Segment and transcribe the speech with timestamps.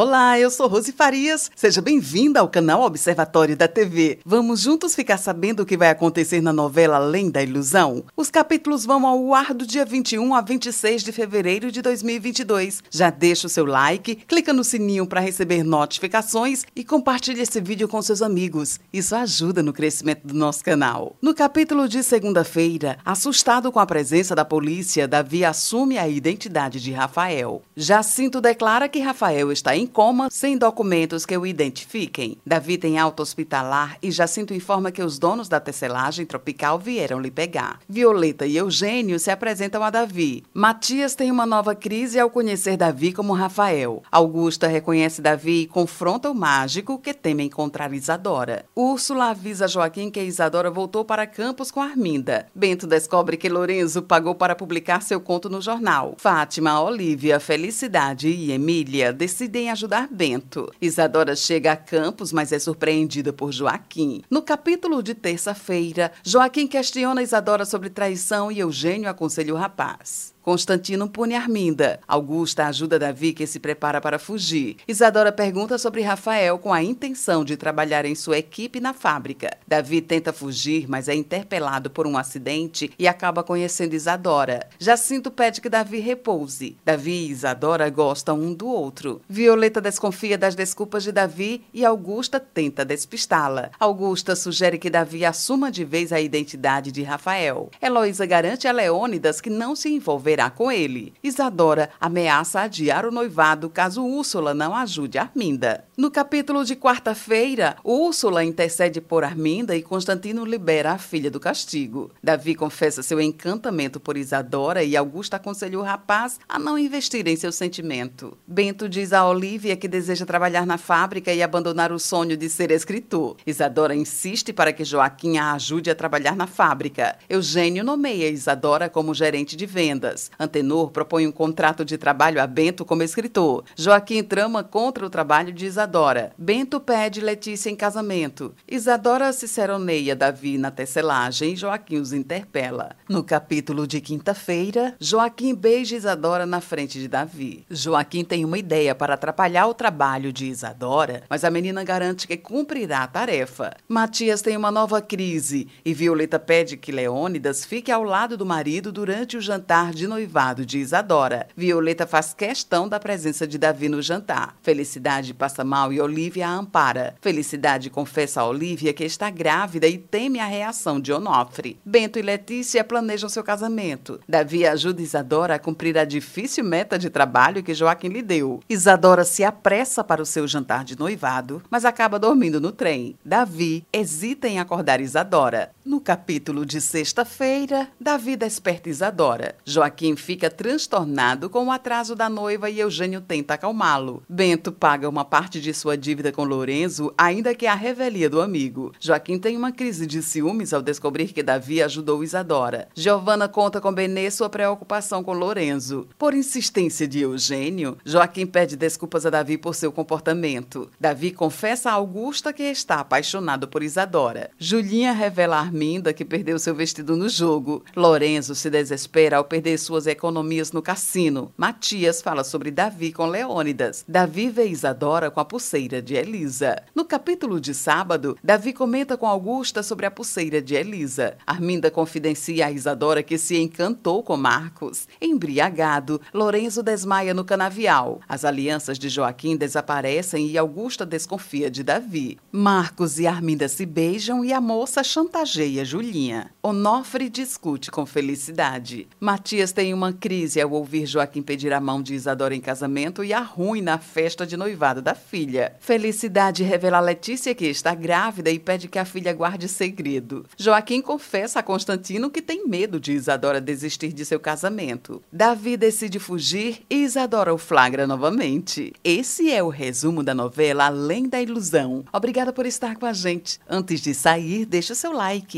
[0.00, 1.50] Olá, eu sou Rose Farias.
[1.56, 4.20] Seja bem-vinda ao canal Observatório da TV.
[4.24, 8.04] Vamos juntos ficar sabendo o que vai acontecer na novela Além da Ilusão?
[8.16, 12.80] Os capítulos vão ao ar do dia 21 a 26 de fevereiro de 2022.
[12.88, 17.88] Já deixa o seu like, clica no sininho para receber notificações e compartilhe esse vídeo
[17.88, 18.78] com seus amigos.
[18.92, 21.16] Isso ajuda no crescimento do nosso canal.
[21.20, 26.92] No capítulo de segunda-feira, assustado com a presença da polícia, Davi assume a identidade de
[26.92, 27.62] Rafael.
[27.76, 32.36] Jacinto declara que Rafael está em coma, sem documentos que o identifiquem.
[32.46, 37.30] Davi tem alta hospitalar e Jacinto informa que os donos da tecelagem tropical vieram lhe
[37.30, 37.80] pegar.
[37.88, 40.44] Violeta e Eugênio se apresentam a Davi.
[40.52, 44.02] Matias tem uma nova crise ao conhecer Davi como Rafael.
[44.12, 48.64] Augusta reconhece Davi e confronta o mágico que teme encontrar Isadora.
[48.76, 52.46] Úrsula avisa Joaquim que Isadora voltou para Campos com Arminda.
[52.54, 56.14] Bento descobre que Lorenzo pagou para publicar seu conto no jornal.
[56.18, 60.72] Fátima, Olivia, Felicidade e Emília decidem ajudar Bento.
[60.80, 64.22] Isadora chega a Campos, mas é surpreendida por Joaquim.
[64.30, 70.34] No capítulo de terça-feira, Joaquim questiona Isadora sobre traição e Eugênio aconselha o rapaz.
[70.42, 72.00] Constantino pune Arminda.
[72.08, 74.76] Augusta ajuda Davi, que se prepara para fugir.
[74.88, 79.50] Isadora pergunta sobre Rafael com a intenção de trabalhar em sua equipe na fábrica.
[79.66, 84.66] Davi tenta fugir, mas é interpelado por um acidente e acaba conhecendo Isadora.
[84.78, 86.78] Jacinto pede que Davi repouse.
[86.84, 89.20] Davi e Isadora gostam um do outro.
[89.28, 93.70] Violeta desconfia das desculpas de Davi e Augusta tenta despistá-la.
[93.78, 97.68] Augusta sugere que Davi assuma de vez a identidade de Rafael.
[97.82, 101.12] Heloísa garante a Leônidas que não se envolverá com ele.
[101.22, 105.84] Isadora ameaça adiar o noivado caso Úrsula não ajude Arminda.
[105.96, 112.10] No capítulo de quarta-feira, Úrsula intercede por Arminda e Constantino libera a filha do castigo.
[112.22, 117.36] Davi confessa seu encantamento por Isadora e Augusta aconselha o rapaz a não investir em
[117.36, 118.36] seu sentimento.
[118.46, 122.70] Bento diz a Olivia que deseja trabalhar na fábrica e abandonar o sonho de ser
[122.70, 123.36] escritor.
[123.46, 127.16] Isadora insiste para que Joaquim a ajude a trabalhar na fábrica.
[127.28, 130.17] Eugênio nomeia Isadora como gerente de vendas.
[130.38, 133.64] Antenor propõe um contrato de trabalho a Bento como escritor.
[133.76, 136.32] Joaquim trama contra o trabalho de Isadora.
[136.36, 138.54] Bento pede Letícia em casamento.
[138.66, 142.96] Isadora ciceroneia Davi na tecelagem e Joaquim os interpela.
[143.08, 147.64] No capítulo de quinta-feira, Joaquim beija Isadora na frente de Davi.
[147.70, 152.36] Joaquim tem uma ideia para atrapalhar o trabalho de Isadora, mas a menina garante que
[152.36, 153.76] cumprirá a tarefa.
[153.88, 158.90] Matias tem uma nova crise e Violeta pede que Leônidas fique ao lado do marido
[158.90, 161.46] durante o jantar de noivado de Isadora.
[161.56, 164.56] Violeta faz questão da presença de Davi no jantar.
[164.62, 167.14] Felicidade passa mal e Olivia a ampara.
[167.20, 171.78] Felicidade confessa a Olivia que está grávida e teme a reação de Onofre.
[171.84, 174.18] Bento e Letícia planejam seu casamento.
[174.28, 178.60] Davi ajuda Isadora a cumprir a difícil meta de trabalho que Joaquim lhe deu.
[178.68, 183.16] Isadora se apressa para o seu jantar de noivado, mas acaba dormindo no trem.
[183.24, 185.70] Davi hesita em acordar Isadora.
[185.88, 189.54] No capítulo de sexta-feira, Davi desperta Isadora.
[189.64, 194.22] Joaquim fica transtornado com o atraso da noiva e Eugênio tenta acalmá-lo.
[194.28, 198.92] Bento paga uma parte de sua dívida com Lorenzo, ainda que a revelia do amigo.
[199.00, 202.88] Joaquim tem uma crise de ciúmes ao descobrir que Davi ajudou Isadora.
[202.94, 206.06] Giovanna conta com Benê sua preocupação com Lorenzo.
[206.18, 210.90] Por insistência de Eugênio, Joaquim pede desculpas a Davi por seu comportamento.
[211.00, 214.50] Davi confessa a Augusta que está apaixonado por Isadora.
[214.58, 217.84] Julinha revela Arminda que perdeu seu vestido no jogo.
[217.94, 221.52] Lorenzo se desespera ao perder suas economias no cassino.
[221.56, 224.04] Matias fala sobre Davi com Leônidas.
[224.08, 226.82] Davi vê Isadora com a pulseira de Elisa.
[226.96, 231.36] No capítulo de sábado, Davi comenta com Augusta sobre a pulseira de Elisa.
[231.46, 235.06] Arminda confidencia a Isadora que se encantou com Marcos.
[235.20, 238.20] Embriagado, Lorenzo desmaia no canavial.
[238.28, 242.36] As alianças de Joaquim desaparecem e Augusta desconfia de Davi.
[242.50, 246.50] Marcos e Arminda se beijam e a moça chantageia odeia Julinha.
[246.62, 249.06] Onofre discute com felicidade.
[249.20, 253.32] Matias tem uma crise ao ouvir Joaquim pedir a mão de Isadora em casamento e
[253.32, 255.74] arruina na festa de noivado da filha.
[255.80, 260.44] Felicidade revela a Letícia que está grávida e pede que a filha guarde segredo.
[260.58, 265.22] Joaquim confessa a Constantino que tem medo de Isadora desistir de seu casamento.
[265.32, 268.92] Davi decide fugir e Isadora o flagra novamente.
[269.02, 272.04] Esse é o resumo da novela Além da Ilusão.
[272.12, 273.58] Obrigada por estar com a gente.
[273.68, 275.57] Antes de sair, deixa o seu like